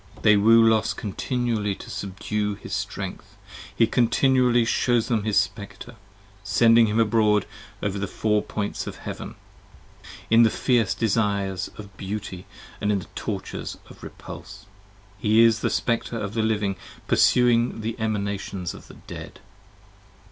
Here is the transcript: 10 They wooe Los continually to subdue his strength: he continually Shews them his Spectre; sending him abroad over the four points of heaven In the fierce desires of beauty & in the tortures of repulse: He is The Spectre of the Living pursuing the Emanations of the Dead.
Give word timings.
10 0.15 0.21
They 0.23 0.35
wooe 0.35 0.67
Los 0.67 0.95
continually 0.95 1.75
to 1.75 1.87
subdue 1.91 2.55
his 2.55 2.73
strength: 2.73 3.37
he 3.75 3.85
continually 3.85 4.65
Shews 4.65 5.09
them 5.09 5.25
his 5.25 5.39
Spectre; 5.39 5.95
sending 6.43 6.87
him 6.87 6.99
abroad 6.99 7.45
over 7.83 7.99
the 7.99 8.07
four 8.07 8.41
points 8.41 8.87
of 8.87 8.95
heaven 8.95 9.35
In 10.31 10.41
the 10.41 10.49
fierce 10.49 10.95
desires 10.95 11.69
of 11.77 11.95
beauty 11.97 12.47
& 12.61 12.81
in 12.81 12.87
the 12.97 13.05
tortures 13.13 13.77
of 13.91 14.01
repulse: 14.01 14.65
He 15.19 15.41
is 15.43 15.59
The 15.59 15.69
Spectre 15.69 16.17
of 16.17 16.33
the 16.33 16.41
Living 16.41 16.77
pursuing 17.05 17.81
the 17.81 17.95
Emanations 17.99 18.73
of 18.73 18.87
the 18.87 18.95
Dead. 18.95 19.39